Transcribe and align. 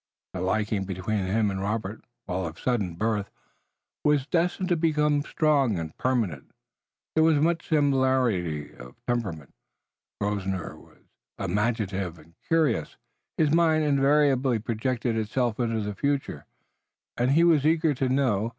The 0.33 0.41
liking 0.41 0.85
between 0.85 1.25
him 1.25 1.51
and 1.51 1.61
Robert, 1.61 2.03
while 2.25 2.47
of 2.47 2.59
sudden 2.59 2.95
birth, 2.95 3.29
was 4.03 4.25
destined 4.25 4.69
to 4.69 4.75
be 4.75 4.91
strong 5.21 5.77
and 5.77 5.95
permanent. 5.95 6.53
There 7.13 7.23
was 7.23 7.35
much 7.37 7.67
similarity 7.69 8.73
of 8.75 8.95
temperament. 9.05 9.53
Grosvenor 10.19 10.73
also 10.73 10.85
was 10.87 11.03
imaginative 11.51 12.17
and 12.17 12.33
curious. 12.47 12.97
His 13.37 13.51
mind 13.53 13.83
invariably 13.83 14.57
projected 14.57 15.15
itself 15.15 15.59
into 15.59 15.81
the 15.81 15.93
future, 15.93 16.47
and 17.15 17.33
he 17.33 17.43
was 17.43 17.63
eager 17.63 17.93
to 17.93 18.09
know. 18.09 18.49